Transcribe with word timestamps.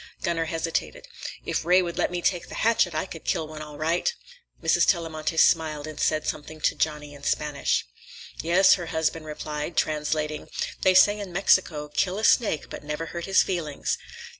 Gunner 0.23 0.45
hesitated. 0.45 1.07
"If 1.45 1.63
Ray 1.63 1.83
would 1.83 1.95
let 1.95 2.09
me 2.09 2.23
take 2.23 2.49
the 2.49 2.55
hatchet, 2.55 2.95
I 2.95 3.05
could 3.05 3.23
kill 3.23 3.47
one 3.47 3.61
all 3.61 3.77
right." 3.77 4.11
Mrs. 4.63 4.87
Tellamantez 4.87 5.43
smiled 5.43 5.85
and 5.85 5.99
said 5.99 6.25
something 6.25 6.59
to 6.61 6.73
Johnny 6.73 7.13
in 7.13 7.21
Spanish. 7.21 7.85
"Yes," 8.41 8.73
her 8.73 8.87
husband 8.87 9.27
replied, 9.27 9.77
translating, 9.77 10.49
"they 10.81 10.95
say 10.95 11.19
in 11.19 11.31
Mexico, 11.31 11.87
kill 11.89 12.17
a 12.17 12.23
snake 12.23 12.67
but 12.67 12.83
never 12.83 13.05
hurt 13.05 13.25
his 13.25 13.43
feelings. 13.43 13.99